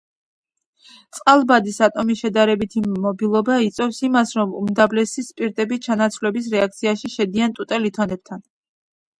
წყალბადის 1.17 1.75
ატომის 1.87 2.23
შედარებითი 2.23 2.81
მობილობა 3.03 3.57
იწვევს 3.67 3.99
იმას, 4.09 4.33
რომ 4.39 4.55
უმდაბლესი 4.63 5.27
სპირტები 5.29 5.79
ჩანაცვლების 5.89 6.51
რეაქციაში 6.57 7.13
შედიან 7.19 7.55
ტუტე 7.61 7.83
ლითონებთან. 7.85 8.45